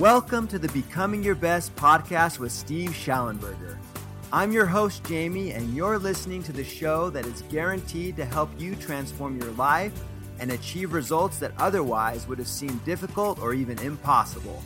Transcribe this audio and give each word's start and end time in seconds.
Welcome 0.00 0.48
to 0.48 0.58
the 0.58 0.68
Becoming 0.68 1.22
Your 1.22 1.34
Best 1.34 1.76
podcast 1.76 2.38
with 2.38 2.52
Steve 2.52 2.92
Shallenberger. 2.92 3.76
I'm 4.32 4.50
your 4.50 4.64
host, 4.64 5.04
Jamie, 5.04 5.50
and 5.50 5.74
you're 5.76 5.98
listening 5.98 6.42
to 6.44 6.52
the 6.52 6.64
show 6.64 7.10
that 7.10 7.26
is 7.26 7.42
guaranteed 7.50 8.16
to 8.16 8.24
help 8.24 8.48
you 8.58 8.74
transform 8.76 9.38
your 9.38 9.50
life 9.50 9.92
and 10.38 10.52
achieve 10.52 10.94
results 10.94 11.38
that 11.40 11.52
otherwise 11.58 12.26
would 12.26 12.38
have 12.38 12.48
seemed 12.48 12.82
difficult 12.86 13.40
or 13.40 13.52
even 13.52 13.78
impossible. 13.80 14.62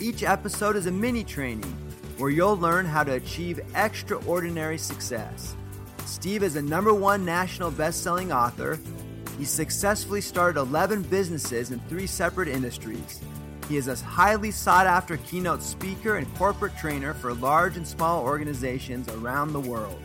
Each 0.00 0.24
episode 0.24 0.74
is 0.74 0.86
a 0.86 0.90
mini 0.90 1.22
training 1.22 1.72
where 2.16 2.30
you'll 2.30 2.58
learn 2.58 2.84
how 2.84 3.04
to 3.04 3.12
achieve 3.12 3.60
extraordinary 3.76 4.76
success. 4.76 5.54
Steve 6.04 6.42
is 6.42 6.56
a 6.56 6.62
number 6.62 6.92
one 6.92 7.24
national 7.24 7.70
best-selling 7.70 8.32
author. 8.32 8.76
He 9.38 9.44
successfully 9.44 10.20
started 10.20 10.58
11 10.58 11.02
businesses 11.02 11.70
in 11.70 11.78
three 11.88 12.08
separate 12.08 12.48
industries. 12.48 13.20
He 13.68 13.76
is 13.76 13.86
a 13.86 13.96
highly 13.96 14.50
sought 14.50 14.86
after 14.86 15.18
keynote 15.18 15.62
speaker 15.62 16.16
and 16.16 16.34
corporate 16.36 16.74
trainer 16.78 17.12
for 17.12 17.34
large 17.34 17.76
and 17.76 17.86
small 17.86 18.22
organizations 18.22 19.06
around 19.10 19.52
the 19.52 19.60
world, 19.60 20.00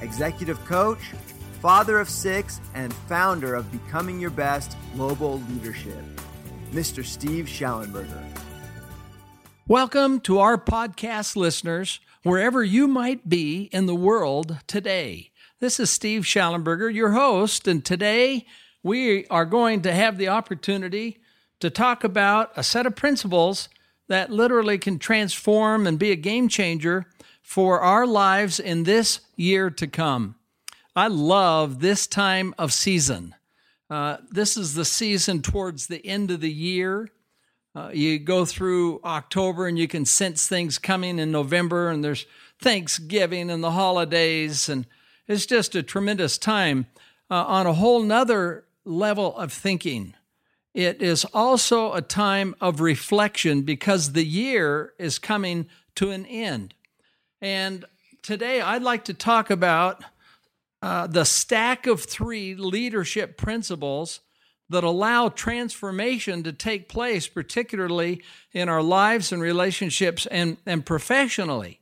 executive 0.00 0.58
coach, 0.64 0.98
father 1.62 2.00
of 2.00 2.10
six, 2.10 2.60
and 2.74 2.92
founder 2.92 3.54
of 3.54 3.70
Becoming 3.70 4.18
Your 4.18 4.30
Best 4.30 4.76
Global 4.96 5.40
Leadership. 5.48 6.02
Mr. 6.72 7.04
Steve 7.04 7.44
Shallenberger. 7.44 8.20
Welcome 9.68 10.18
to 10.22 10.40
our 10.40 10.58
podcast 10.58 11.36
listeners, 11.36 12.00
wherever 12.24 12.64
you 12.64 12.88
might 12.88 13.28
be 13.28 13.70
in 13.72 13.86
the 13.86 13.94
world 13.94 14.58
today. 14.66 15.30
This 15.60 15.78
is 15.78 15.88
Steve 15.88 16.24
Shallenberger, 16.24 16.92
your 16.92 17.12
host, 17.12 17.68
and 17.68 17.84
today 17.84 18.44
we 18.82 19.24
are 19.28 19.46
going 19.46 19.82
to 19.82 19.92
have 19.92 20.18
the 20.18 20.26
opportunity 20.26 21.20
to 21.60 21.70
talk 21.70 22.04
about 22.04 22.52
a 22.56 22.62
set 22.62 22.86
of 22.86 22.96
principles 22.96 23.68
that 24.08 24.30
literally 24.30 24.78
can 24.78 24.98
transform 24.98 25.86
and 25.86 25.98
be 25.98 26.10
a 26.10 26.16
game 26.16 26.48
changer 26.48 27.06
for 27.42 27.80
our 27.80 28.06
lives 28.06 28.58
in 28.58 28.84
this 28.84 29.20
year 29.36 29.70
to 29.70 29.86
come. 29.86 30.34
I 30.96 31.08
love 31.08 31.80
this 31.80 32.06
time 32.06 32.54
of 32.58 32.72
season. 32.72 33.34
Uh, 33.90 34.18
this 34.30 34.56
is 34.56 34.74
the 34.74 34.84
season 34.84 35.42
towards 35.42 35.86
the 35.86 36.04
end 36.06 36.30
of 36.30 36.40
the 36.40 36.52
year. 36.52 37.08
Uh, 37.74 37.90
you 37.92 38.18
go 38.18 38.44
through 38.44 39.00
October 39.04 39.66
and 39.66 39.78
you 39.78 39.88
can 39.88 40.04
sense 40.04 40.46
things 40.46 40.78
coming 40.78 41.18
in 41.18 41.32
November, 41.32 41.90
and 41.90 42.04
there's 42.04 42.26
Thanksgiving 42.60 43.50
and 43.50 43.62
the 43.62 43.72
holidays, 43.72 44.68
and 44.68 44.86
it's 45.26 45.46
just 45.46 45.74
a 45.74 45.82
tremendous 45.82 46.38
time 46.38 46.86
uh, 47.30 47.44
on 47.44 47.66
a 47.66 47.72
whole 47.72 48.02
nother 48.02 48.64
level 48.84 49.36
of 49.36 49.52
thinking. 49.52 50.14
It 50.74 51.00
is 51.00 51.24
also 51.32 51.92
a 51.92 52.02
time 52.02 52.56
of 52.60 52.80
reflection 52.80 53.62
because 53.62 54.12
the 54.12 54.24
year 54.24 54.92
is 54.98 55.20
coming 55.20 55.68
to 55.94 56.10
an 56.10 56.26
end. 56.26 56.74
And 57.40 57.84
today 58.22 58.60
I'd 58.60 58.82
like 58.82 59.04
to 59.04 59.14
talk 59.14 59.50
about 59.50 60.02
uh, 60.82 61.06
the 61.06 61.24
stack 61.24 61.86
of 61.86 62.02
three 62.02 62.56
leadership 62.56 63.38
principles 63.38 64.20
that 64.68 64.82
allow 64.82 65.28
transformation 65.28 66.42
to 66.42 66.52
take 66.52 66.88
place, 66.88 67.28
particularly 67.28 68.22
in 68.52 68.68
our 68.68 68.82
lives 68.82 69.30
and 69.30 69.40
relationships 69.40 70.26
and, 70.26 70.56
and 70.66 70.84
professionally. 70.84 71.80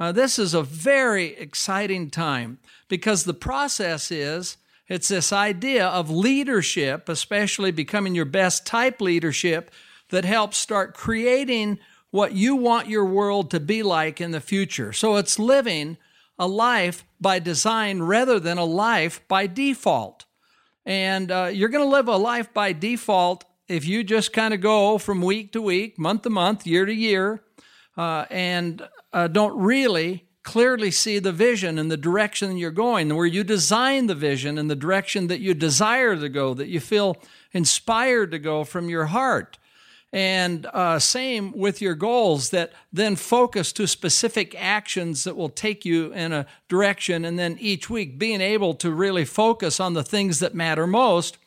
Uh, 0.00 0.10
this 0.10 0.38
is 0.38 0.52
a 0.52 0.62
very 0.62 1.36
exciting 1.36 2.10
time 2.10 2.58
because 2.88 3.22
the 3.22 3.34
process 3.34 4.10
is 4.10 4.56
it's 4.92 5.08
this 5.08 5.32
idea 5.32 5.86
of 5.86 6.10
leadership, 6.10 7.08
especially 7.08 7.70
becoming 7.70 8.14
your 8.14 8.26
best 8.26 8.66
type 8.66 9.00
leadership, 9.00 9.70
that 10.10 10.26
helps 10.26 10.58
start 10.58 10.92
creating 10.92 11.78
what 12.10 12.32
you 12.32 12.54
want 12.54 12.88
your 12.88 13.06
world 13.06 13.50
to 13.52 13.58
be 13.58 13.82
like 13.82 14.20
in 14.20 14.32
the 14.32 14.40
future. 14.40 14.92
So 14.92 15.16
it's 15.16 15.38
living 15.38 15.96
a 16.38 16.46
life 16.46 17.06
by 17.18 17.38
design 17.38 18.02
rather 18.02 18.38
than 18.38 18.58
a 18.58 18.66
life 18.66 19.26
by 19.28 19.46
default. 19.46 20.26
And 20.84 21.32
uh, 21.32 21.48
you're 21.50 21.70
going 21.70 21.84
to 21.84 21.90
live 21.90 22.08
a 22.08 22.18
life 22.18 22.52
by 22.52 22.74
default 22.74 23.46
if 23.68 23.86
you 23.86 24.04
just 24.04 24.34
kind 24.34 24.52
of 24.52 24.60
go 24.60 24.98
from 24.98 25.22
week 25.22 25.52
to 25.52 25.62
week, 25.62 25.98
month 25.98 26.20
to 26.22 26.30
month, 26.30 26.66
year 26.66 26.84
to 26.84 26.94
year, 26.94 27.42
uh, 27.96 28.26
and 28.28 28.86
uh, 29.14 29.28
don't 29.28 29.58
really 29.58 30.26
clearly 30.42 30.90
see 30.90 31.18
the 31.18 31.32
vision 31.32 31.78
and 31.78 31.90
the 31.90 31.96
direction 31.96 32.56
you're 32.56 32.70
going, 32.70 33.14
where 33.14 33.26
you 33.26 33.44
design 33.44 34.06
the 34.06 34.14
vision 34.14 34.58
and 34.58 34.70
the 34.70 34.76
direction 34.76 35.28
that 35.28 35.40
you 35.40 35.54
desire 35.54 36.16
to 36.16 36.28
go, 36.28 36.54
that 36.54 36.68
you 36.68 36.80
feel 36.80 37.16
inspired 37.52 38.30
to 38.30 38.38
go 38.38 38.64
from 38.64 38.88
your 38.88 39.06
heart. 39.06 39.58
And 40.12 40.66
uh, 40.66 40.98
same 40.98 41.52
with 41.52 41.80
your 41.80 41.94
goals 41.94 42.50
that 42.50 42.72
then 42.92 43.16
focus 43.16 43.72
to 43.72 43.86
specific 43.86 44.54
actions 44.58 45.24
that 45.24 45.36
will 45.36 45.48
take 45.48 45.86
you 45.86 46.12
in 46.12 46.32
a 46.32 46.46
direction. 46.68 47.24
And 47.24 47.38
then 47.38 47.56
each 47.58 47.88
week 47.88 48.18
being 48.18 48.42
able 48.42 48.74
to 48.74 48.90
really 48.90 49.24
focus 49.24 49.80
on 49.80 49.94
the 49.94 50.04
things 50.04 50.40
that 50.40 50.54
matter 50.54 50.86
most 50.86 51.38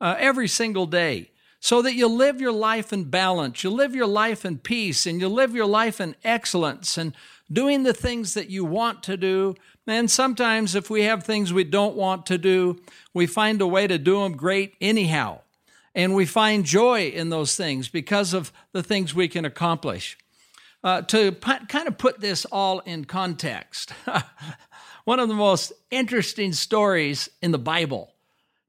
uh, 0.00 0.16
every 0.18 0.48
single 0.48 0.86
day 0.86 1.30
so 1.60 1.82
that 1.82 1.94
you 1.94 2.08
live 2.08 2.40
your 2.40 2.52
life 2.52 2.92
in 2.92 3.04
balance, 3.04 3.62
you 3.62 3.70
live 3.70 3.94
your 3.94 4.06
life 4.06 4.44
in 4.44 4.58
peace, 4.58 5.06
and 5.06 5.20
you 5.20 5.28
live 5.28 5.54
your 5.54 5.66
life 5.66 6.00
in 6.00 6.16
excellence 6.24 6.96
and 6.96 7.12
doing 7.52 7.82
the 7.82 7.92
things 7.92 8.34
that 8.34 8.50
you 8.50 8.64
want 8.64 9.02
to 9.04 9.16
do. 9.16 9.54
And 9.86 10.10
sometimes, 10.10 10.74
if 10.74 10.88
we 10.88 11.02
have 11.02 11.24
things 11.24 11.52
we 11.52 11.64
don't 11.64 11.96
want 11.96 12.26
to 12.26 12.38
do, 12.38 12.80
we 13.12 13.26
find 13.26 13.60
a 13.60 13.66
way 13.66 13.86
to 13.86 13.98
do 13.98 14.20
them 14.22 14.36
great 14.36 14.74
anyhow. 14.80 15.40
And 15.94 16.14
we 16.14 16.26
find 16.26 16.64
joy 16.64 17.08
in 17.08 17.30
those 17.30 17.56
things 17.56 17.88
because 17.88 18.32
of 18.32 18.52
the 18.72 18.82
things 18.82 19.14
we 19.14 19.26
can 19.26 19.44
accomplish. 19.44 20.16
Uh, 20.82 21.02
to 21.02 21.32
p- 21.32 21.66
kind 21.68 21.88
of 21.88 21.98
put 21.98 22.20
this 22.20 22.46
all 22.46 22.78
in 22.80 23.04
context, 23.04 23.92
one 25.04 25.18
of 25.18 25.28
the 25.28 25.34
most 25.34 25.72
interesting 25.90 26.52
stories 26.52 27.28
in 27.42 27.50
the 27.50 27.58
Bible 27.58 28.14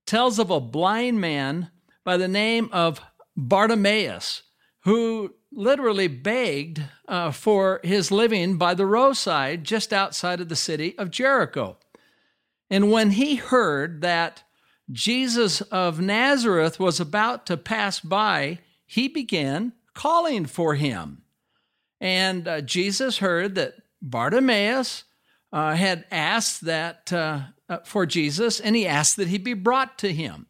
tells 0.05 0.39
of 0.39 0.49
a 0.49 0.59
blind 0.59 1.21
man 1.21 1.69
by 2.03 2.17
the 2.17 2.27
name 2.27 2.67
of 2.73 2.99
Bartimaeus 3.37 4.41
who 4.81 5.33
literally 5.51 6.07
begged 6.07 6.81
uh, 7.07 7.31
for 7.31 7.79
his 7.83 8.11
living 8.11 8.57
by 8.57 8.73
the 8.73 8.85
roadside 8.85 9.63
just 9.63 9.91
outside 9.91 10.39
of 10.39 10.49
the 10.49 10.55
city 10.55 10.97
of 10.97 11.11
Jericho. 11.11 11.77
And 12.69 12.91
when 12.91 13.11
he 13.11 13.35
heard 13.35 14.01
that 14.01 14.43
Jesus 14.89 15.61
of 15.61 15.99
Nazareth 15.99 16.79
was 16.79 16.99
about 16.99 17.45
to 17.47 17.57
pass 17.57 17.99
by, 17.99 18.59
he 18.85 19.07
began 19.07 19.73
calling 19.93 20.45
for 20.45 20.75
him. 20.75 21.23
And 21.99 22.47
uh, 22.47 22.61
Jesus 22.61 23.19
heard 23.19 23.55
that 23.55 23.75
Bartimaeus 24.01 25.03
uh, 25.53 25.75
had 25.75 26.05
asked 26.11 26.61
that 26.61 27.11
uh, 27.11 27.41
uh 27.69 27.79
for 27.83 28.05
Jesus, 28.05 28.59
and 28.59 28.75
he 28.75 28.87
asked 28.87 29.17
that 29.17 29.27
he 29.27 29.37
be 29.37 29.53
brought 29.53 29.97
to 29.99 30.11
him. 30.11 30.47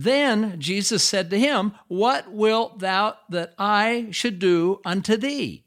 Then 0.00 0.60
Jesus 0.60 1.02
said 1.02 1.28
to 1.30 1.40
him, 1.40 1.72
What 1.88 2.30
wilt 2.30 2.78
thou 2.78 3.16
that 3.30 3.52
I 3.58 4.06
should 4.12 4.38
do 4.38 4.80
unto 4.84 5.16
thee? 5.16 5.64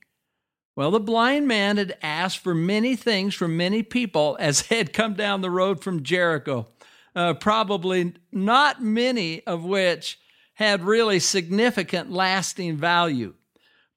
Well, 0.74 0.92
the 0.92 1.02
blind 1.02 1.50
man 1.50 1.76
had 1.76 1.98
asked 2.02 2.38
for 2.38 2.56
many 2.56 2.96
things 2.96 3.36
from 3.36 3.58
many 3.58 3.84
people 3.84 4.38
as 4.40 4.62
they 4.62 4.78
had 4.78 4.94
come 4.94 5.16
down 5.16 5.42
the 5.42 5.50
road 5.50 5.84
from 5.84 6.04
Jericho, 6.04 6.68
uh, 7.14 7.34
probably 7.34 8.14
not 8.32 8.82
many 8.82 9.46
of 9.46 9.66
which 9.66 10.18
had 10.54 10.86
really 10.86 11.20
significant 11.20 12.10
lasting 12.10 12.78
value. 12.78 13.34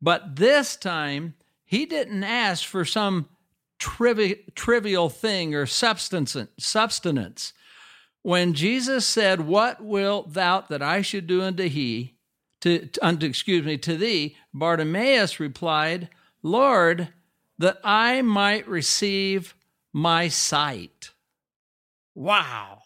But 0.02 0.34
this 0.34 0.74
time, 0.74 1.34
he 1.64 1.86
didn't 1.86 2.24
ask 2.24 2.66
for 2.66 2.84
some 2.84 3.28
trivi- 3.78 4.42
trivial 4.56 5.10
thing 5.10 5.54
or 5.54 5.64
substance, 5.64 6.36
substance 6.58 7.52
when 8.24 8.54
Jesus 8.54 9.06
said, 9.06 9.42
What 9.42 9.84
wilt 9.84 10.32
thou 10.32 10.62
that 10.62 10.82
I 10.82 11.02
should 11.02 11.26
do 11.26 11.42
unto 11.42 11.68
he, 11.68 12.16
to, 12.62 12.88
unto, 13.02 13.26
excuse 13.26 13.64
me, 13.64 13.76
to 13.78 13.98
thee, 13.98 14.34
Bartimaeus 14.54 15.38
replied, 15.38 16.08
Lord, 16.42 17.08
that 17.58 17.78
I 17.84 18.22
might 18.22 18.66
receive 18.66 19.54
my 19.92 20.28
sight. 20.28 21.10
Wow. 22.14 22.80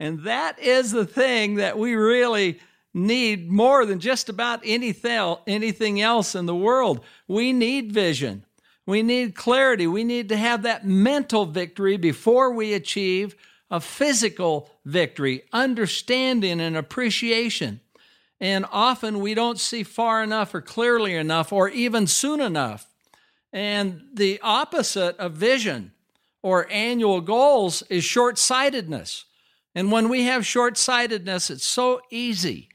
and 0.00 0.22
that 0.22 0.56
is 0.60 0.92
the 0.92 1.04
thing 1.04 1.56
that 1.56 1.76
we 1.76 1.96
really 1.96 2.60
need 2.94 3.50
more 3.50 3.84
than 3.84 3.98
just 3.98 4.28
about 4.28 4.60
anything, 4.64 5.36
anything 5.48 6.00
else 6.00 6.36
in 6.36 6.46
the 6.46 6.54
world. 6.54 7.04
We 7.26 7.52
need 7.52 7.90
vision. 7.90 8.44
We 8.86 9.02
need 9.02 9.34
clarity. 9.34 9.88
We 9.88 10.04
need 10.04 10.28
to 10.28 10.36
have 10.36 10.62
that 10.62 10.86
mental 10.86 11.44
victory 11.44 11.96
before 11.96 12.52
we 12.52 12.72
achieve 12.72 13.34
a 13.72 13.80
physical 13.80 14.70
victory, 14.84 15.44
understanding 15.50 16.60
and 16.60 16.76
appreciation. 16.76 17.80
And 18.38 18.66
often 18.70 19.20
we 19.20 19.32
don't 19.32 19.58
see 19.58 19.82
far 19.82 20.22
enough 20.22 20.54
or 20.54 20.60
clearly 20.60 21.16
enough 21.16 21.54
or 21.54 21.70
even 21.70 22.06
soon 22.06 22.42
enough. 22.42 22.86
And 23.50 24.02
the 24.12 24.38
opposite 24.42 25.16
of 25.16 25.32
vision 25.32 25.92
or 26.42 26.70
annual 26.70 27.22
goals 27.22 27.82
is 27.88 28.04
short 28.04 28.36
sightedness. 28.36 29.24
And 29.74 29.90
when 29.90 30.10
we 30.10 30.24
have 30.24 30.44
short 30.44 30.76
sightedness, 30.76 31.48
it's 31.48 31.64
so 31.64 32.02
easy 32.10 32.68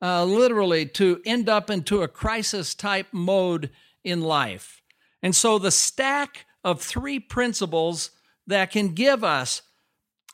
uh, 0.00 0.24
literally 0.24 0.86
to 0.86 1.20
end 1.26 1.48
up 1.48 1.68
into 1.68 2.02
a 2.02 2.08
crisis 2.08 2.76
type 2.76 3.08
mode 3.10 3.70
in 4.04 4.20
life. 4.20 4.82
And 5.20 5.34
so 5.34 5.58
the 5.58 5.72
stack 5.72 6.46
of 6.62 6.80
three 6.80 7.18
principles 7.18 8.10
that 8.46 8.70
can 8.70 8.94
give 8.94 9.24
us 9.24 9.62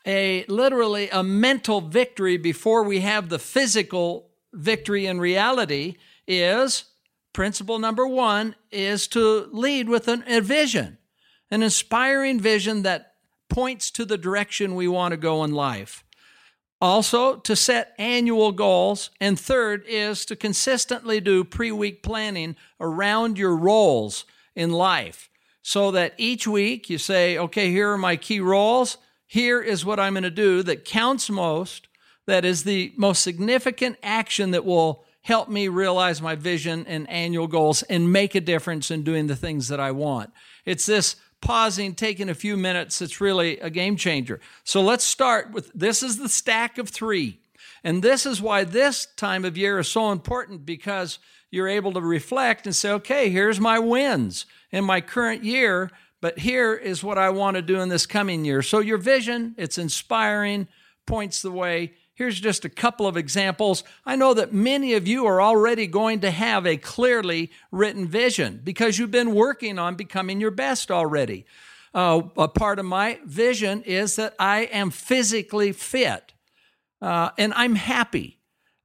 a 0.05 0.45
literally 0.45 1.09
a 1.09 1.23
mental 1.23 1.81
victory 1.81 2.37
before 2.37 2.83
we 2.83 3.01
have 3.01 3.29
the 3.29 3.39
physical 3.39 4.29
victory 4.53 5.05
in 5.05 5.19
reality 5.19 5.95
is 6.27 6.85
principle 7.33 7.79
number 7.79 8.07
one 8.07 8.55
is 8.71 9.07
to 9.07 9.47
lead 9.51 9.87
with 9.87 10.07
an, 10.07 10.23
a 10.27 10.41
vision, 10.41 10.97
an 11.49 11.63
inspiring 11.63 12.39
vision 12.39 12.81
that 12.83 13.13
points 13.49 13.91
to 13.91 14.05
the 14.05 14.17
direction 14.17 14.75
we 14.75 14.87
want 14.87 15.11
to 15.11 15.17
go 15.17 15.43
in 15.43 15.53
life. 15.53 16.03
Also, 16.79 17.35
to 17.35 17.55
set 17.55 17.93
annual 17.99 18.51
goals. 18.51 19.11
And 19.21 19.39
third 19.39 19.83
is 19.87 20.25
to 20.25 20.35
consistently 20.35 21.21
do 21.21 21.43
pre 21.43 21.71
week 21.71 22.01
planning 22.01 22.55
around 22.79 23.37
your 23.37 23.55
roles 23.55 24.25
in 24.55 24.71
life 24.71 25.29
so 25.61 25.91
that 25.91 26.15
each 26.17 26.47
week 26.47 26.89
you 26.89 26.97
say, 26.97 27.37
okay, 27.37 27.69
here 27.69 27.91
are 27.91 27.97
my 27.97 28.15
key 28.15 28.39
roles. 28.39 28.97
Here 29.31 29.61
is 29.61 29.85
what 29.85 29.97
I'm 29.97 30.11
going 30.11 30.23
to 30.23 30.29
do 30.29 30.61
that 30.63 30.83
counts 30.83 31.29
most, 31.29 31.87
that 32.25 32.43
is 32.43 32.65
the 32.65 32.91
most 32.97 33.23
significant 33.23 33.95
action 34.03 34.51
that 34.51 34.65
will 34.65 35.05
help 35.21 35.47
me 35.47 35.69
realize 35.69 36.21
my 36.21 36.35
vision 36.35 36.85
and 36.85 37.09
annual 37.09 37.47
goals 37.47 37.81
and 37.83 38.11
make 38.11 38.35
a 38.35 38.41
difference 38.41 38.91
in 38.91 39.03
doing 39.03 39.27
the 39.27 39.35
things 39.37 39.69
that 39.69 39.79
I 39.79 39.91
want. 39.91 40.31
It's 40.65 40.85
this 40.85 41.15
pausing, 41.39 41.95
taking 41.95 42.27
a 42.27 42.33
few 42.33 42.57
minutes, 42.57 43.01
it's 43.01 43.21
really 43.21 43.57
a 43.59 43.69
game 43.69 43.95
changer. 43.95 44.41
So 44.65 44.81
let's 44.81 45.05
start 45.05 45.53
with 45.53 45.71
this 45.73 46.03
is 46.03 46.17
the 46.17 46.27
stack 46.27 46.77
of 46.77 46.89
three. 46.89 47.39
And 47.85 48.03
this 48.03 48.25
is 48.25 48.41
why 48.41 48.65
this 48.65 49.05
time 49.15 49.45
of 49.45 49.57
year 49.57 49.79
is 49.79 49.87
so 49.87 50.11
important 50.11 50.65
because 50.65 51.19
you're 51.49 51.69
able 51.69 51.93
to 51.93 52.01
reflect 52.01 52.65
and 52.65 52.75
say, 52.75 52.91
okay, 52.91 53.29
here's 53.29 53.61
my 53.61 53.79
wins 53.79 54.45
in 54.71 54.83
my 54.83 54.99
current 54.99 55.45
year, 55.45 55.89
but 56.21 56.39
here 56.39 56.73
is 56.73 57.03
what 57.03 57.17
I 57.17 57.31
want 57.31 57.55
to 57.55 57.61
do 57.61 57.81
in 57.81 57.89
this 57.89 58.05
coming 58.05 58.45
year. 58.45 58.61
So 58.61 58.79
your 58.79 58.99
vision, 58.99 59.55
it's 59.57 59.77
inspiring, 59.77 60.67
points 61.05 61.41
the 61.41 61.51
way. 61.51 61.93
Here's 62.13 62.39
just 62.39 62.63
a 62.63 62.69
couple 62.69 63.07
of 63.07 63.17
examples. 63.17 63.83
I 64.05 64.15
know 64.15 64.35
that 64.35 64.53
many 64.53 64.93
of 64.93 65.07
you 65.07 65.25
are 65.25 65.41
already 65.41 65.87
going 65.87 66.19
to 66.21 66.29
have 66.29 66.67
a 66.67 66.77
clearly 66.77 67.51
written 67.71 68.07
vision 68.07 68.61
because 68.63 68.99
you've 68.99 69.11
been 69.11 69.33
working 69.33 69.79
on 69.79 69.95
becoming 69.95 70.39
your 70.39 70.51
best 70.51 70.91
already. 70.91 71.45
Uh, 71.93 72.21
a 72.37 72.47
part 72.47 72.77
of 72.79 72.85
my 72.85 73.19
vision 73.25 73.81
is 73.81 74.15
that 74.15 74.35
I 74.39 74.61
am 74.65 74.91
physically 74.91 75.71
fit 75.71 76.33
uh, 77.01 77.31
and 77.37 77.53
I'm 77.55 77.75
happy. 77.75 78.37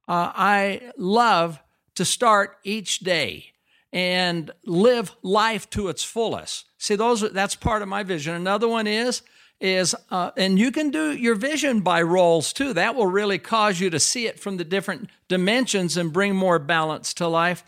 Uh, 0.07 0.31
I 0.35 0.91
love 0.97 1.59
to 1.95 2.03
start 2.03 2.57
each 2.63 2.99
day 2.99 3.53
and 3.93 4.51
live 4.65 5.15
life 5.21 5.69
to 5.71 5.87
its 5.87 6.03
fullest. 6.03 6.65
See, 6.77 6.95
those 6.95 7.21
that's 7.31 7.55
part 7.55 7.81
of 7.81 7.87
my 7.87 8.03
vision. 8.03 8.35
Another 8.35 8.67
one 8.67 8.87
is 8.87 9.21
is, 9.59 9.95
uh, 10.11 10.31
and 10.37 10.59
you 10.59 10.71
can 10.71 10.91
do 10.91 11.11
your 11.11 11.35
vision 11.35 11.79
by 11.79 12.01
roles 12.01 12.53
too. 12.53 12.73
That 12.73 12.95
will 12.95 13.07
really 13.07 13.39
cause 13.39 13.79
you 13.79 13.89
to 13.89 13.99
see 13.99 14.27
it 14.27 14.39
from 14.39 14.57
the 14.57 14.63
different 14.63 15.09
dimensions 15.27 15.97
and 15.97 16.13
bring 16.13 16.35
more 16.35 16.59
balance 16.59 17.13
to 17.15 17.27
life. 17.27 17.63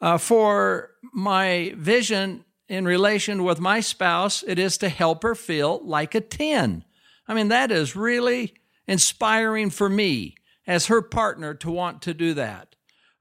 Uh, 0.00 0.18
for 0.18 0.92
my 1.12 1.74
vision 1.76 2.44
in 2.68 2.84
relation 2.84 3.44
with 3.44 3.60
my 3.60 3.80
spouse, 3.80 4.42
it 4.46 4.58
is 4.58 4.78
to 4.78 4.88
help 4.88 5.22
her 5.22 5.34
feel 5.34 5.80
like 5.84 6.14
a 6.14 6.20
10. 6.20 6.84
I 7.28 7.34
mean, 7.34 7.48
that 7.48 7.70
is 7.70 7.96
really 7.96 8.54
inspiring 8.86 9.70
for 9.70 9.88
me 9.88 10.36
as 10.66 10.86
her 10.86 11.02
partner 11.02 11.54
to 11.54 11.70
want 11.70 12.02
to 12.02 12.14
do 12.14 12.34
that. 12.34 12.75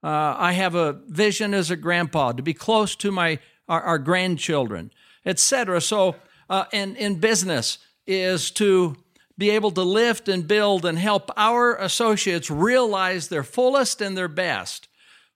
Uh, 0.06 0.36
I 0.38 0.52
have 0.52 0.76
a 0.76 0.94
vision 1.08 1.56
as 1.56 1.72
a 1.72 1.76
grandpa 1.76 2.34
to 2.34 2.44
be 2.44 2.54
close 2.54 2.96
to 2.98 3.12
my 3.12 3.40
our, 3.68 3.82
our 3.82 3.98
grandchildren, 3.98 4.92
etc. 5.26 5.82
So, 5.82 6.18
uh, 6.48 6.66
and 6.72 6.96
in 6.96 7.16
business, 7.16 7.80
is 8.06 8.52
to 8.52 8.98
be 9.36 9.50
able 9.50 9.72
to 9.72 9.82
lift 9.82 10.30
and 10.30 10.48
build 10.48 10.86
and 10.86 11.00
help 11.00 11.32
our 11.36 11.76
associates 11.78 12.52
realize 12.52 13.30
their 13.30 13.42
fullest 13.42 14.00
and 14.00 14.16
their 14.16 14.28
best. 14.28 14.88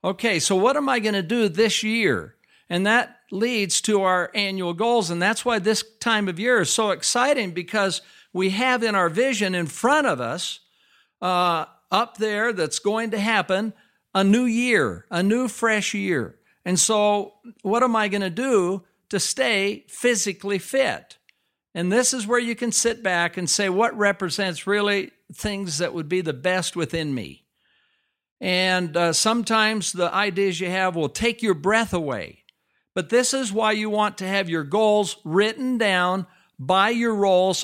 Okay, 0.04 0.38
so 0.38 0.56
what 0.56 0.78
am 0.78 0.88
I 0.88 1.00
going 1.00 1.16
to 1.16 1.24
do 1.24 1.50
this 1.50 1.82
year? 1.82 2.36
And 2.70 2.86
that 2.86 3.22
leads 3.32 3.82
to 3.82 4.04
our 4.04 4.30
annual 4.36 4.76
goals. 4.76 5.10
And 5.10 5.20
that's 5.20 5.44
why 5.44 5.58
this 5.58 5.84
time 6.00 6.28
of 6.28 6.40
year 6.40 6.62
is 6.62 6.72
so 6.72 6.92
exciting 6.92 7.52
because 7.52 8.04
we 8.34 8.52
have 8.52 8.84
in 8.84 8.94
our 8.94 9.10
vision 9.10 9.56
in 9.56 9.66
front 9.66 10.06
of 10.06 10.22
us, 10.22 10.60
uh, 11.24 11.66
up 11.90 12.18
there, 12.18 12.54
that's 12.54 12.78
going 12.78 13.10
to 13.10 13.20
happen 13.20 13.74
a 14.14 14.24
new 14.24 14.46
year, 14.46 15.06
a 15.10 15.24
new 15.24 15.48
fresh 15.48 15.94
year. 15.94 16.40
And 16.66 16.80
so, 16.80 17.36
what 17.62 17.84
am 17.84 17.96
I 17.96 18.08
going 18.08 18.22
to 18.22 18.30
do 18.30 18.84
to 19.10 19.20
stay 19.20 19.86
physically 19.88 20.60
fit? 20.60 21.18
And 21.74 21.92
this 21.92 22.14
is 22.14 22.28
where 22.28 22.40
you 22.40 22.56
can 22.56 22.72
sit 22.72 23.04
back 23.04 23.38
and 23.38 23.50
say, 23.50 23.70
what 23.70 23.98
represents 23.98 24.68
really 24.68 25.12
things 25.34 25.78
that 25.78 25.94
would 25.94 26.10
be 26.10 26.22
the 26.22 26.34
best 26.34 26.76
within 26.76 27.14
me? 27.14 27.46
And 28.42 28.96
uh, 28.96 29.14
sometimes 29.14 29.92
the 29.92 30.14
ideas 30.14 30.60
you 30.60 30.70
have 30.70 30.96
will 30.96 31.10
take 31.10 31.42
your 31.42 31.54
breath 31.54 31.94
away. 31.94 32.44
But 32.96 33.10
this 33.10 33.34
is 33.34 33.54
why 33.54 33.74
you 33.74 33.90
want 33.90 34.18
to 34.18 34.28
have 34.28 34.50
your 34.50 34.64
goals 34.64 35.18
written 35.24 35.78
down 35.78 36.26
by 36.58 36.90
your 36.90 37.16
roles 37.16 37.64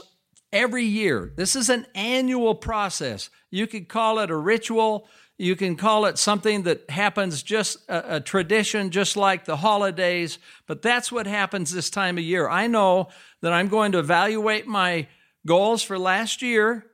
every 0.53 0.86
year. 0.86 1.33
This 1.36 1.56
is 1.56 1.69
an 1.69 1.86
annual 1.95 2.56
process. 2.56 3.30
You 3.51 3.68
could 3.68 3.89
call 3.89 4.19
it 4.19 4.30
a 4.30 4.36
ritual. 4.36 5.07
You 5.37 5.55
can 5.55 5.75
call 5.75 6.05
it 6.05 6.17
something 6.17 6.63
that 6.63 6.89
happens 6.89 7.43
just 7.43 7.77
a, 7.89 8.15
a, 8.15 8.19
tradition, 8.21 8.89
just 8.89 9.17
like 9.17 9.43
the 9.43 9.57
holidays, 9.57 10.39
but 10.65 10.81
that's 10.81 11.11
what 11.11 11.27
happens 11.27 11.71
this 11.71 11.89
time 11.89 12.17
of 12.17 12.23
year. 12.23 12.47
I 12.47 12.67
know 12.67 13.09
that 13.41 13.51
I'm 13.51 13.67
going 13.67 13.91
to 13.91 13.99
evaluate 13.99 14.65
my 14.65 15.07
goals 15.45 15.83
for 15.83 15.99
last 15.99 16.41
year, 16.41 16.85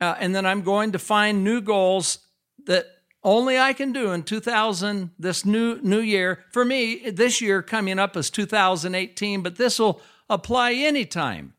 uh, 0.00 0.14
and 0.20 0.34
then 0.34 0.46
I'm 0.46 0.62
going 0.62 0.92
to 0.92 0.98
find 1.00 1.42
new 1.42 1.60
goals 1.60 2.18
that 2.66 2.86
only 3.22 3.58
I 3.58 3.72
can 3.72 3.92
do 3.92 4.12
in 4.12 4.22
2000, 4.22 5.10
this 5.18 5.44
new 5.44 5.80
new 5.82 6.00
year. 6.00 6.44
For 6.52 6.64
me, 6.64 7.10
this 7.10 7.40
year 7.40 7.62
coming 7.62 7.98
up 7.98 8.16
is 8.16 8.30
2018, 8.30 9.42
but 9.42 9.56
this 9.56 9.78
will 9.78 10.00
apply 10.28 10.72
anytime 10.72 11.54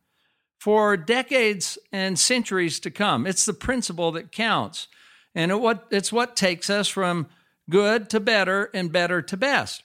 for 0.57 0.95
decades 0.95 1.77
and 1.91 2.17
centuries 2.17 2.79
to 2.79 2.91
come. 2.91 3.27
It's 3.27 3.45
the 3.45 3.53
principle 3.53 4.11
that 4.13 4.31
counts. 4.31 4.87
And 5.33 5.51
it 5.51 5.59
what, 5.59 5.87
it's 5.91 6.11
what 6.11 6.35
takes 6.35 6.69
us 6.69 6.87
from 6.87 7.27
good 7.69 8.09
to 8.09 8.19
better 8.19 8.69
and 8.73 8.91
better 8.91 9.21
to 9.21 9.37
best. 9.37 9.83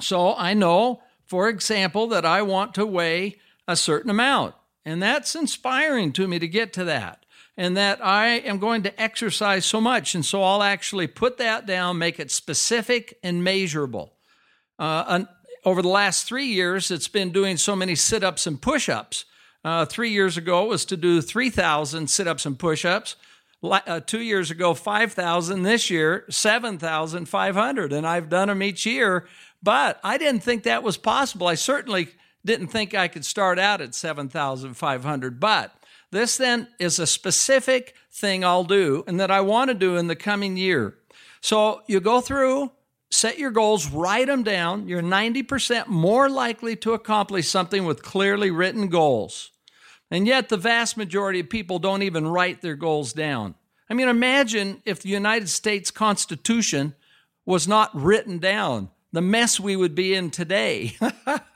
So 0.00 0.34
I 0.36 0.54
know, 0.54 1.02
for 1.26 1.48
example, 1.48 2.06
that 2.08 2.24
I 2.24 2.42
want 2.42 2.74
to 2.74 2.86
weigh 2.86 3.36
a 3.66 3.76
certain 3.76 4.10
amount. 4.10 4.54
And 4.84 5.02
that's 5.02 5.34
inspiring 5.34 6.12
to 6.12 6.28
me 6.28 6.38
to 6.38 6.48
get 6.48 6.72
to 6.74 6.84
that. 6.84 7.24
And 7.56 7.76
that 7.76 8.04
I 8.04 8.28
am 8.28 8.58
going 8.58 8.84
to 8.84 9.02
exercise 9.02 9.66
so 9.66 9.80
much. 9.80 10.14
And 10.14 10.24
so 10.24 10.42
I'll 10.42 10.62
actually 10.62 11.08
put 11.08 11.38
that 11.38 11.66
down, 11.66 11.98
make 11.98 12.20
it 12.20 12.30
specific 12.30 13.18
and 13.22 13.42
measurable. 13.42 14.14
Uh, 14.78 15.24
over 15.64 15.82
the 15.82 15.88
last 15.88 16.26
three 16.26 16.46
years, 16.46 16.92
it's 16.92 17.08
been 17.08 17.32
doing 17.32 17.56
so 17.56 17.74
many 17.74 17.96
sit 17.96 18.22
ups 18.22 18.46
and 18.46 18.62
push 18.62 18.88
ups. 18.88 19.24
Uh, 19.64 19.84
three 19.84 20.10
years 20.10 20.36
ago 20.36 20.66
was 20.66 20.84
to 20.84 20.96
do 20.96 21.20
3,000 21.20 22.08
sit 22.08 22.28
ups 22.28 22.46
and 22.46 22.58
push 22.58 22.84
ups 22.84 23.16
uh, 23.62 24.00
two 24.00 24.20
years 24.20 24.50
ago 24.50 24.74
5000 24.74 25.62
this 25.62 25.90
year 25.90 26.24
7500 26.30 27.92
and 27.92 28.06
i've 28.06 28.28
done 28.28 28.48
them 28.48 28.62
each 28.62 28.86
year 28.86 29.26
but 29.62 29.98
i 30.04 30.16
didn't 30.16 30.42
think 30.42 30.62
that 30.62 30.82
was 30.82 30.96
possible. 30.96 31.48
I 31.48 31.54
certainly 31.54 32.08
didn't 32.44 32.68
think 32.68 32.94
i 32.94 33.08
could 33.08 33.24
start 33.24 33.58
out 33.58 33.80
at 33.80 33.94
7500 33.94 35.40
but 35.40 35.74
this 36.10 36.36
then 36.36 36.68
is 36.78 36.98
a 36.98 37.06
specific 37.06 37.94
thing 38.12 38.44
i'll 38.44 38.64
do 38.64 39.04
and 39.06 39.18
that 39.18 39.30
i 39.30 39.40
want 39.40 39.68
to 39.68 39.74
do 39.74 39.96
in 39.96 40.06
the 40.06 40.16
coming 40.16 40.56
year. 40.56 40.94
So 41.40 41.82
you 41.86 42.00
go 42.00 42.20
through 42.20 42.72
set 43.10 43.38
your 43.38 43.50
goals 43.50 43.88
write 43.90 44.26
them 44.26 44.42
down. 44.42 44.86
You're 44.86 45.02
90% 45.02 45.86
more 45.86 46.28
likely 46.28 46.76
to 46.76 46.92
accomplish 46.92 47.48
something 47.48 47.84
with 47.84 48.02
clearly 48.02 48.50
written 48.50 48.88
goals 48.88 49.50
and 50.10 50.26
yet, 50.26 50.48
the 50.48 50.56
vast 50.56 50.96
majority 50.96 51.40
of 51.40 51.50
people 51.50 51.78
don't 51.78 52.02
even 52.02 52.26
write 52.26 52.62
their 52.62 52.76
goals 52.76 53.12
down. 53.12 53.54
I 53.90 53.94
mean, 53.94 54.08
imagine 54.08 54.82
if 54.84 55.00
the 55.00 55.08
United 55.08 55.48
States 55.48 55.90
Constitution 55.90 56.94
was 57.44 57.68
not 57.68 57.94
written 57.94 58.38
down, 58.38 58.90
the 59.12 59.22
mess 59.22 59.58
we 59.58 59.76
would 59.76 59.94
be 59.94 60.14
in 60.14 60.30
today. 60.30 60.96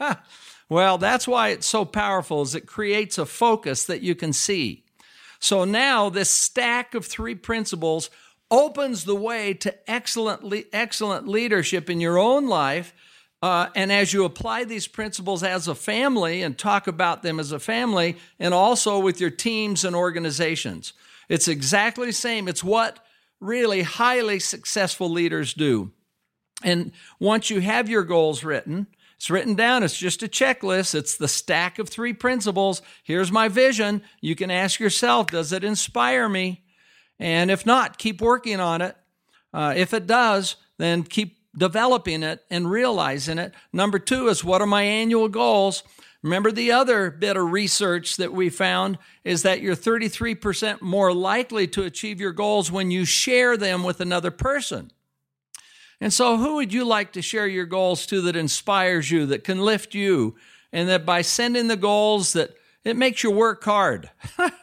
well, 0.68 0.98
that's 0.98 1.28
why 1.28 1.48
it's 1.48 1.66
so 1.66 1.84
powerful 1.84 2.42
is 2.42 2.54
it 2.54 2.66
creates 2.66 3.18
a 3.18 3.26
focus 3.26 3.84
that 3.84 4.02
you 4.02 4.14
can 4.14 4.32
see. 4.32 4.84
So 5.38 5.64
now 5.64 6.08
this 6.08 6.30
stack 6.30 6.94
of 6.94 7.04
three 7.04 7.34
principles 7.34 8.10
opens 8.50 9.04
the 9.04 9.16
way 9.16 9.54
to 9.54 9.90
excellent, 9.90 10.66
excellent 10.72 11.26
leadership 11.26 11.90
in 11.90 12.00
your 12.00 12.18
own 12.18 12.46
life 12.46 12.94
uh, 13.42 13.68
and 13.74 13.90
as 13.90 14.12
you 14.12 14.24
apply 14.24 14.64
these 14.64 14.86
principles 14.86 15.42
as 15.42 15.66
a 15.66 15.74
family 15.74 16.42
and 16.42 16.56
talk 16.56 16.86
about 16.86 17.22
them 17.22 17.40
as 17.40 17.50
a 17.50 17.58
family, 17.58 18.16
and 18.38 18.54
also 18.54 19.00
with 19.00 19.20
your 19.20 19.30
teams 19.30 19.84
and 19.84 19.96
organizations, 19.96 20.92
it's 21.28 21.48
exactly 21.48 22.06
the 22.06 22.12
same. 22.12 22.46
It's 22.46 22.62
what 22.62 23.04
really 23.40 23.82
highly 23.82 24.38
successful 24.38 25.10
leaders 25.10 25.54
do. 25.54 25.90
And 26.62 26.92
once 27.18 27.50
you 27.50 27.60
have 27.60 27.88
your 27.88 28.04
goals 28.04 28.44
written, 28.44 28.86
it's 29.16 29.30
written 29.30 29.56
down. 29.56 29.82
It's 29.82 29.96
just 29.96 30.22
a 30.22 30.28
checklist. 30.28 30.94
It's 30.94 31.16
the 31.16 31.28
stack 31.28 31.80
of 31.80 31.88
three 31.88 32.12
principles. 32.12 32.82
Here's 33.02 33.32
my 33.32 33.48
vision. 33.48 34.02
You 34.20 34.36
can 34.36 34.50
ask 34.50 34.78
yourself, 34.78 35.28
does 35.28 35.52
it 35.52 35.64
inspire 35.64 36.28
me? 36.28 36.64
And 37.18 37.50
if 37.50 37.66
not, 37.66 37.98
keep 37.98 38.20
working 38.20 38.60
on 38.60 38.82
it. 38.82 38.96
Uh, 39.52 39.74
if 39.76 39.92
it 39.92 40.06
does, 40.06 40.56
then 40.78 41.02
keep 41.02 41.38
developing 41.56 42.22
it 42.22 42.44
and 42.50 42.70
realizing 42.70 43.38
it. 43.38 43.54
Number 43.72 43.98
two 43.98 44.28
is 44.28 44.44
what 44.44 44.62
are 44.62 44.66
my 44.66 44.82
annual 44.82 45.28
goals? 45.28 45.82
Remember, 46.22 46.52
the 46.52 46.70
other 46.70 47.10
bit 47.10 47.36
of 47.36 47.50
research 47.50 48.16
that 48.16 48.32
we 48.32 48.48
found 48.48 48.96
is 49.24 49.42
that 49.42 49.60
you're 49.60 49.74
33% 49.74 50.80
more 50.80 51.12
likely 51.12 51.66
to 51.68 51.82
achieve 51.82 52.20
your 52.20 52.32
goals 52.32 52.70
when 52.70 52.92
you 52.92 53.04
share 53.04 53.56
them 53.56 53.82
with 53.82 54.00
another 54.00 54.30
person. 54.30 54.92
And 56.00 56.12
so, 56.12 56.36
who 56.36 56.56
would 56.56 56.72
you 56.72 56.84
like 56.84 57.12
to 57.12 57.22
share 57.22 57.46
your 57.46 57.66
goals 57.66 58.06
to 58.06 58.20
that 58.22 58.36
inspires 58.36 59.10
you, 59.10 59.26
that 59.26 59.44
can 59.44 59.60
lift 59.60 59.94
you, 59.94 60.36
and 60.72 60.88
that 60.88 61.04
by 61.04 61.22
sending 61.22 61.68
the 61.68 61.76
goals 61.76 62.32
that 62.34 62.54
it 62.84 62.96
makes 62.96 63.22
you 63.22 63.30
work 63.30 63.62
hard, 63.64 64.10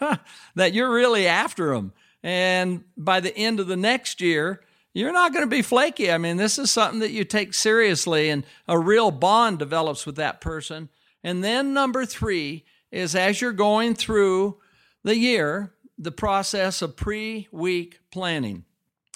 that 0.56 0.74
you're 0.74 0.92
really 0.92 1.28
after 1.28 1.74
them. 1.74 1.94
And 2.24 2.84
by 2.98 3.20
the 3.20 3.36
end 3.36 3.60
of 3.60 3.68
the 3.68 3.78
next 3.78 4.20
year, 4.20 4.62
you're 4.94 5.14
not 5.14 5.34
going 5.34 5.44
to 5.44 5.50
be 5.50 5.62
flaky. 5.62 6.12
I 6.12 6.18
mean, 6.18 6.38
this 6.38 6.58
is 6.58 6.72
something 6.72 7.00
that 7.00 7.12
you 7.12 7.24
take 7.24 7.54
seriously, 7.54 8.30
and 8.30 8.44
a 8.68 8.78
real 8.78 9.12
bond 9.12 9.60
develops 9.60 10.06
with 10.06 10.16
that 10.16 10.42
person. 10.42 10.90
And 11.24 11.44
then 11.44 11.74
number 11.74 12.06
three 12.06 12.66
is 12.92 13.16
as 13.16 13.42
you're 13.42 13.52
going 13.52 13.96
through 13.96 14.58
the 15.04 15.18
year, 15.18 15.74
the 15.98 16.12
process 16.12 16.82
of 16.82 16.96
pre 16.96 17.48
week 17.52 18.00
planning. 18.12 18.66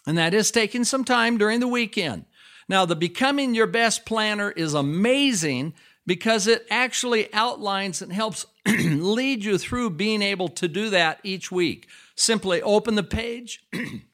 And 0.05 0.17
that 0.17 0.33
is 0.33 0.51
taking 0.51 0.83
some 0.83 1.05
time 1.05 1.37
during 1.37 1.59
the 1.59 1.67
weekend. 1.67 2.25
Now, 2.67 2.85
the 2.85 2.95
Becoming 2.95 3.55
Your 3.55 3.67
Best 3.67 4.05
Planner 4.05 4.51
is 4.51 4.73
amazing 4.73 5.73
because 6.05 6.47
it 6.47 6.65
actually 6.69 7.33
outlines 7.33 8.01
and 8.01 8.11
helps 8.11 8.45
lead 8.65 9.43
you 9.43 9.57
through 9.57 9.91
being 9.91 10.21
able 10.21 10.49
to 10.49 10.67
do 10.67 10.89
that 10.89 11.19
each 11.23 11.51
week. 11.51 11.87
Simply 12.15 12.61
open 12.61 12.95
the 12.95 13.03
page, 13.03 13.63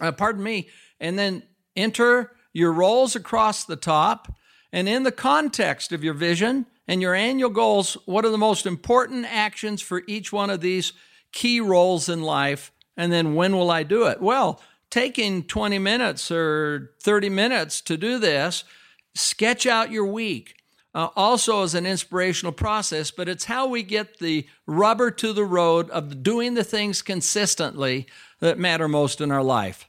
uh, 0.00 0.12
pardon 0.12 0.42
me, 0.42 0.68
and 1.00 1.18
then 1.18 1.42
enter 1.76 2.32
your 2.52 2.72
roles 2.72 3.16
across 3.16 3.64
the 3.64 3.76
top. 3.76 4.32
And 4.72 4.88
in 4.88 5.02
the 5.02 5.12
context 5.12 5.92
of 5.92 6.02
your 6.02 6.14
vision, 6.14 6.66
and 6.88 7.00
your 7.00 7.14
annual 7.14 7.50
goals, 7.50 7.96
what 8.06 8.24
are 8.24 8.30
the 8.30 8.38
most 8.38 8.66
important 8.66 9.24
actions 9.24 9.80
for 9.80 10.02
each 10.06 10.32
one 10.32 10.50
of 10.50 10.60
these 10.60 10.92
key 11.32 11.60
roles 11.60 12.08
in 12.08 12.22
life? 12.22 12.72
And 12.96 13.12
then 13.12 13.34
when 13.34 13.56
will 13.56 13.70
I 13.70 13.82
do 13.82 14.06
it? 14.06 14.20
Well, 14.20 14.60
taking 14.90 15.44
20 15.44 15.78
minutes 15.78 16.30
or 16.30 16.92
30 17.00 17.30
minutes 17.30 17.80
to 17.82 17.96
do 17.96 18.18
this, 18.18 18.64
sketch 19.14 19.66
out 19.66 19.90
your 19.90 20.06
week. 20.06 20.56
Uh, 20.94 21.08
also 21.16 21.62
as 21.62 21.74
an 21.74 21.86
inspirational 21.86 22.52
process, 22.52 23.10
but 23.10 23.26
it's 23.26 23.46
how 23.46 23.66
we 23.66 23.82
get 23.82 24.18
the 24.18 24.46
rubber 24.66 25.10
to 25.10 25.32
the 25.32 25.44
road 25.44 25.88
of 25.88 26.22
doing 26.22 26.52
the 26.52 26.64
things 26.64 27.00
consistently 27.00 28.06
that 28.40 28.58
matter 28.58 28.86
most 28.86 29.20
in 29.22 29.30
our 29.30 29.42
life. 29.42 29.88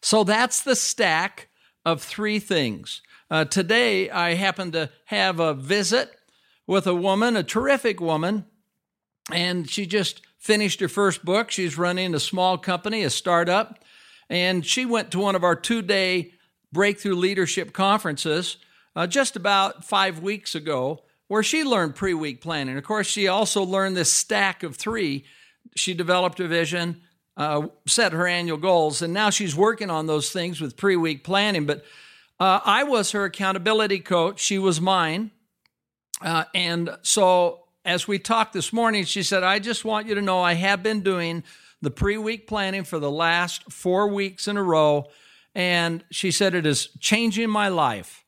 So 0.00 0.22
that's 0.22 0.62
the 0.62 0.76
stack 0.76 1.48
of 1.84 2.02
three 2.02 2.38
things. 2.38 3.02
Uh, 3.30 3.44
today, 3.44 4.08
I 4.10 4.34
happen 4.34 4.70
to 4.72 4.90
have 5.06 5.40
a 5.40 5.54
visit 5.54 6.14
with 6.66 6.86
a 6.86 6.94
woman, 6.94 7.36
a 7.36 7.42
terrific 7.42 8.00
woman, 8.00 8.44
and 9.32 9.68
she 9.68 9.86
just 9.86 10.22
finished 10.38 10.80
her 10.80 10.88
first 10.88 11.24
book. 11.24 11.50
She's 11.50 11.76
running 11.76 12.14
a 12.14 12.20
small 12.20 12.58
company, 12.58 13.02
a 13.02 13.10
startup, 13.10 13.82
and 14.30 14.64
she 14.64 14.86
went 14.86 15.10
to 15.10 15.18
one 15.18 15.34
of 15.34 15.44
our 15.44 15.56
two 15.56 15.82
day 15.82 16.32
breakthrough 16.72 17.14
leadership 17.14 17.72
conferences 17.72 18.58
uh, 18.96 19.06
just 19.06 19.36
about 19.36 19.84
five 19.84 20.20
weeks 20.20 20.54
ago, 20.54 21.02
where 21.28 21.42
she 21.42 21.64
learned 21.64 21.94
pre 21.94 22.14
week 22.14 22.40
planning. 22.40 22.76
Of 22.76 22.84
course, 22.84 23.06
she 23.06 23.28
also 23.28 23.62
learned 23.62 23.96
this 23.96 24.12
stack 24.12 24.62
of 24.62 24.76
three. 24.76 25.24
She 25.76 25.94
developed 25.94 26.40
a 26.40 26.48
vision, 26.48 27.02
uh, 27.36 27.68
set 27.86 28.12
her 28.12 28.26
annual 28.26 28.58
goals, 28.58 29.02
and 29.02 29.12
now 29.12 29.30
she's 29.30 29.54
working 29.54 29.90
on 29.90 30.06
those 30.06 30.30
things 30.30 30.60
with 30.60 30.76
pre 30.76 30.96
week 30.96 31.24
planning. 31.24 31.66
But 31.66 31.84
uh, 32.40 32.60
I 32.64 32.84
was 32.84 33.12
her 33.12 33.24
accountability 33.24 34.00
coach, 34.00 34.40
she 34.40 34.58
was 34.58 34.80
mine. 34.80 35.30
Uh, 36.20 36.44
and 36.54 36.90
so, 37.02 37.64
as 37.84 38.08
we 38.08 38.18
talked 38.18 38.52
this 38.52 38.72
morning, 38.72 39.04
she 39.04 39.22
said, 39.22 39.42
I 39.42 39.58
just 39.58 39.84
want 39.84 40.08
you 40.08 40.14
to 40.14 40.22
know 40.22 40.40
I 40.40 40.54
have 40.54 40.82
been 40.82 41.02
doing 41.02 41.44
the 41.80 41.90
pre 41.90 42.16
week 42.16 42.46
planning 42.46 42.84
for 42.84 42.98
the 42.98 43.10
last 43.10 43.72
four 43.72 44.08
weeks 44.08 44.48
in 44.48 44.56
a 44.56 44.62
row. 44.62 45.08
And 45.54 46.04
she 46.10 46.30
said, 46.30 46.54
it 46.54 46.66
is 46.66 46.88
changing 47.00 47.50
my 47.50 47.68
life. 47.68 48.24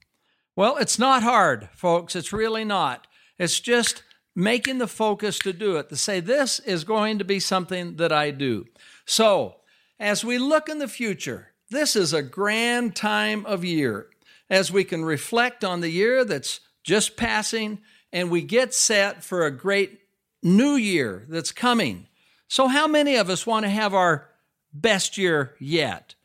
Well, 0.61 0.77
it's 0.77 0.99
not 0.99 1.23
hard, 1.23 1.71
folks. 1.73 2.15
It's 2.15 2.35
really 2.35 2.67
not. 2.67 3.07
It's 3.39 3.61
just 3.61 4.03
making 4.37 4.77
the 4.77 4.87
focus 4.87 5.39
to 5.39 5.55
do 5.55 5.77
it, 5.77 5.89
to 5.89 5.97
say, 5.97 6.21
this 6.21 6.59
is 6.61 6.85
going 6.85 7.19
to 7.19 7.25
be 7.25 7.41
something 7.41 7.97
that 7.97 8.13
I 8.13 8.31
do. 8.31 8.67
So, 9.07 9.55
as 9.99 10.23
we 10.23 10.37
look 10.37 10.69
in 10.69 10.79
the 10.79 10.87
future, 10.87 11.55
this 11.71 11.97
is 11.97 12.13
a 12.13 12.21
grand 12.23 12.95
time 12.95 13.47
of 13.47 13.65
year 13.65 14.11
as 14.51 14.71
we 14.71 14.85
can 14.85 15.03
reflect 15.03 15.65
on 15.65 15.81
the 15.81 15.89
year 15.89 16.27
that's 16.27 16.61
just 16.85 17.17
passing, 17.17 17.79
and 18.13 18.31
we 18.31 18.43
get 18.43 18.75
set 18.75 19.25
for 19.25 19.47
a 19.47 19.51
great 19.51 20.01
new 20.43 20.75
year 20.75 21.25
that's 21.31 21.53
coming. 21.53 22.07
So, 22.49 22.69
how 22.69 22.87
many 22.87 23.17
of 23.17 23.31
us 23.31 23.47
want 23.47 23.65
to 23.65 23.71
have 23.71 23.95
our 23.95 24.29
best 24.75 25.17
year 25.17 25.55
yet? 25.59 26.17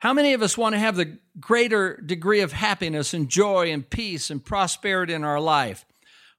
How 0.00 0.12
many 0.12 0.32
of 0.32 0.42
us 0.42 0.56
want 0.56 0.74
to 0.74 0.78
have 0.78 0.94
the 0.94 1.18
greater 1.40 1.96
degree 1.96 2.40
of 2.40 2.52
happiness 2.52 3.14
and 3.14 3.28
joy 3.28 3.72
and 3.72 3.88
peace 3.88 4.30
and 4.30 4.44
prosperity 4.44 5.12
in 5.12 5.24
our 5.24 5.40
life? 5.40 5.84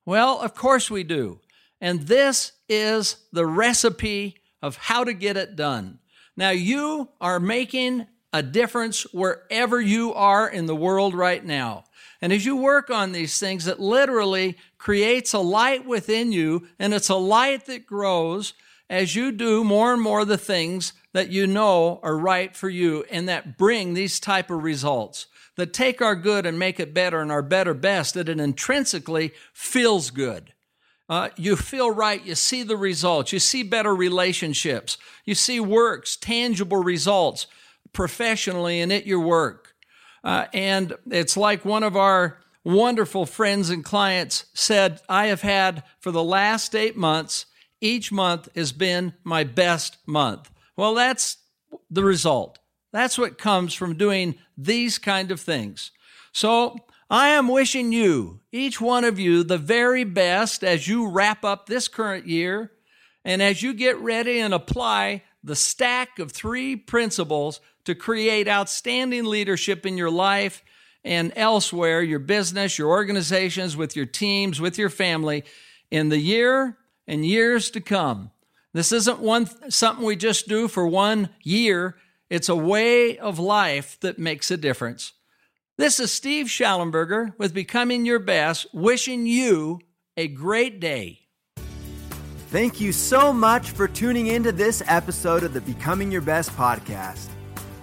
Well, 0.06 0.39
of 0.39 0.56
course 0.56 0.89
we 0.89 1.04
do. 1.04 1.42
And 1.82 2.04
this 2.04 2.54
is 2.70 3.18
the 3.34 3.46
recipe 3.46 4.38
of 4.62 4.78
how 4.78 5.04
to 5.04 5.13
get 5.13 5.36
it 5.36 5.58
done. 5.58 6.00
Now, 6.38 6.51
you 6.51 7.10
are 7.20 7.39
making 7.39 8.08
a 8.32 8.42
difference 8.42 9.04
wherever 9.13 9.82
you 9.82 10.13
are 10.13 10.48
in 10.48 10.66
the 10.66 10.75
world 10.75 11.13
right 11.13 11.44
now. 11.44 11.84
And 12.22 12.32
as 12.32 12.46
you 12.46 12.56
work 12.56 12.89
on 12.89 13.12
these 13.12 13.39
things, 13.39 13.68
it 13.68 13.80
literally 13.80 14.58
creates 14.78 15.34
a 15.34 15.39
light 15.39 15.86
within 15.86 16.32
you, 16.32 16.68
and 16.78 16.94
it's 16.94 17.10
a 17.10 17.16
light 17.16 17.66
that 17.66 17.86
grows 17.86 18.54
as 18.89 19.16
you 19.16 19.32
do 19.32 19.63
more 19.63 19.94
and 19.94 20.01
more 20.01 20.22
of 20.22 20.28
the 20.28 20.38
things 20.38 20.94
that 21.13 21.30
you 21.30 21.48
know 21.48 22.00
are 22.04 22.18
right 22.18 22.56
for 22.56 22.70
you 22.70 23.06
and 23.10 23.28
that 23.28 23.58
bring 23.58 23.94
these 23.94 24.20
type 24.20 24.50
of 24.50 24.63
results 24.63 25.28
that 25.56 25.74
take 25.74 26.01
our 26.01 26.16
good 26.16 26.46
and 26.46 26.58
make 26.58 26.80
it 26.80 26.94
better 26.94 27.20
and 27.20 27.32
our 27.32 27.42
better 27.42 27.74
best 27.74 28.13
that 28.13 28.30
it 28.30 28.39
intrinsically 28.39 29.34
feels 29.54 30.10
good. 30.10 30.54
Uh, 31.10 31.30
you 31.36 31.56
feel 31.56 31.92
right. 31.92 32.24
You 32.24 32.36
see 32.36 32.63
the 32.63 32.78
results. 32.78 33.34
You 33.34 33.39
see 33.39 33.63
better 33.63 33.94
relationships. 33.96 34.98
You 35.25 35.36
see 35.36 35.60
works 35.60 36.16
tangible 36.16 36.82
results 36.84 37.48
professionally 37.94 38.80
and 38.80 38.94
at 38.94 39.08
your 39.08 39.20
work. 39.20 39.75
Uh, 40.24 40.46
and 40.54 40.94
it's 41.10 41.36
like 41.36 41.66
one 41.66 41.84
of 41.84 41.96
our 41.96 42.39
wonderful 42.63 43.25
friends 43.25 43.70
and 43.70 43.84
clients 43.84 44.46
said, 44.54 45.01
I 45.10 45.28
have 45.28 45.42
had 45.42 45.84
for 46.00 46.12
the 46.12 46.24
last 46.24 46.75
eight 46.75 46.96
months, 46.96 47.48
each 47.82 48.12
month 48.12 48.48
has 48.56 48.72
been 48.72 49.13
my 49.24 49.44
best 49.44 49.98
month. 50.06 50.51
Well, 50.80 50.96
that's 50.96 51.36
the 51.92 52.06
result. 52.06 52.58
That's 52.94 53.18
what 53.18 53.38
comes 53.38 53.74
from 53.74 53.98
doing 53.98 54.36
these 54.58 54.98
kind 54.98 55.30
of 55.30 55.42
things. 55.42 55.92
So 56.32 56.78
I 57.10 57.32
am 57.32 57.50
wishing 57.50 57.92
you, 57.92 58.40
each 58.54 58.80
one 58.80 59.04
of 59.04 59.20
you, 59.20 59.44
the 59.44 59.58
very 59.58 60.06
best 60.06 60.64
as 60.64 60.88
you 60.88 61.10
wrap 61.10 61.44
up 61.44 61.66
this 61.66 61.90
current 61.90 62.28
year 62.28 62.72
and 63.26 63.42
as 63.42 63.62
you 63.62 63.74
get 63.74 64.00
ready 64.00 64.40
and 64.40 64.54
apply 64.54 65.24
the 65.44 65.54
stack 65.54 66.18
of 66.18 66.32
three 66.32 66.78
principles 66.78 67.60
to 67.84 67.94
create 67.94 68.48
outstanding 68.48 69.26
leadership 69.26 69.86
in 69.86 69.98
your 69.98 70.10
life 70.10 70.64
and 71.04 71.34
elsewhere, 71.36 72.02
your 72.02 72.20
business, 72.20 72.78
your 72.78 72.88
organizations, 72.88 73.76
with 73.76 73.98
your 73.98 74.06
teams, 74.06 74.62
with 74.62 74.78
your 74.78 74.90
family 74.90 75.44
in 75.92 76.08
the 76.08 76.20
year 76.20 76.78
and 77.06 77.26
years 77.26 77.70
to 77.72 77.82
come. 77.82 78.32
This 78.74 78.92
isn't 78.92 79.20
one 79.20 79.48
something 79.72 80.06
we 80.06 80.16
just 80.16 80.48
do 80.48 80.68
for 80.68 80.88
one 80.88 81.30
year. 81.44 81.96
It's 82.30 82.50
a 82.50 82.56
way 82.56 83.18
of 83.18 83.40
life 83.40 84.00
that 84.02 84.20
makes 84.20 84.52
a 84.52 84.58
difference. 84.58 85.14
This 85.78 86.00
is 86.00 86.12
Steve 86.12 86.48
Shallenberger 86.48 87.34
with 87.40 87.54
Becoming 87.54 88.06
Your 88.06 88.20
Best, 88.20 88.68
wishing 88.74 89.26
you 89.26 89.80
a 90.18 90.28
great 90.28 90.80
day. 90.80 91.22
Thank 92.50 92.82
you 92.82 92.92
so 92.92 93.32
much 93.32 93.72
for 93.72 93.88
tuning 93.88 94.28
into 94.28 94.52
this 94.52 94.84
episode 94.88 95.44
of 95.44 95.54
the 95.54 95.62
Becoming 95.62 96.12
Your 96.12 96.22
Best 96.22 96.52
podcast. 96.52 97.30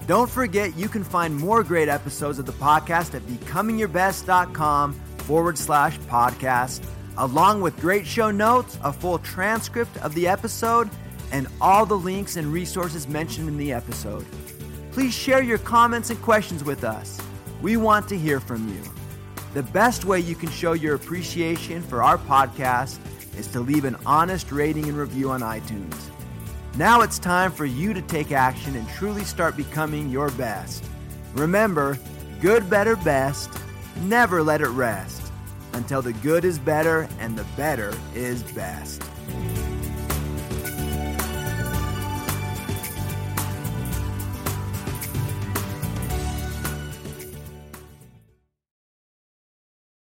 Don't 0.07 0.31
forget 0.31 0.77
you 0.77 0.89
can 0.89 1.03
find 1.03 1.35
more 1.35 1.65
great 1.65 1.89
episodes 1.89 2.39
of 2.39 2.47
the 2.47 2.53
podcast 2.53 3.15
at 3.15 3.23
becomingyourbest.com 3.23 4.93
forward 4.93 5.59
slash 5.59 5.99
podcast, 6.01 6.85
along 7.19 7.61
with 7.61 7.79
great 7.81 8.07
show 8.07 8.31
notes, 8.31 8.79
a 8.83 8.93
full 8.93 9.19
transcript 9.19 9.97
of 9.99 10.15
the 10.15 10.29
episode, 10.29 10.91
and 11.33 11.47
all 11.61 11.87
the 11.87 11.97
links 11.97 12.37
and 12.37 12.53
resources 12.53 13.09
mentioned 13.09 13.49
in 13.49 13.57
the 13.57 13.73
episode. 13.73 14.25
Please 14.93 15.15
share 15.15 15.43
your 15.43 15.59
comments 15.59 16.11
and 16.11 16.21
questions 16.23 16.65
with 16.65 16.85
us. 16.85 17.21
We 17.61 17.77
want 17.77 18.09
to 18.09 18.19
hear 18.19 18.41
from 18.41 18.69
you. 18.69 18.81
The 19.55 19.63
best 19.63 20.05
way 20.05 20.21
you 20.21 20.35
can 20.35 20.51
show 20.51 20.75
your 20.75 20.95
appreciation 20.95 21.83
for 21.83 22.03
our 22.03 22.19
podcast 22.19 22.99
is 23.37 23.47
to 23.49 23.61
leave 23.61 23.85
an 23.85 23.97
honest 24.07 24.53
rating 24.53 24.89
and 24.89 24.97
review 24.97 25.31
on 25.31 25.41
iTunes. 25.41 25.97
Now 26.77 27.01
it's 27.01 27.19
time 27.19 27.51
for 27.51 27.65
you 27.65 27.95
to 27.95 28.03
take 28.03 28.33
action 28.33 28.77
and 28.77 28.89
truly 28.91 29.25
start 29.25 29.57
becoming 29.57 30.11
your 30.11 30.31
best. 30.33 30.85
Remember, 31.35 31.99
good, 32.41 32.69
better, 32.69 32.97
best. 32.97 33.51
Never 34.03 34.43
let 34.43 34.61
it 34.61 34.69
rest 34.69 35.26
until 35.77 36.03
the 36.03 36.13
good 36.15 36.45
is 36.45 36.59
better 36.59 37.07
and 37.21 37.37
the 37.37 37.45
better 37.57 37.93
is 38.15 38.43
best. 38.43 39.06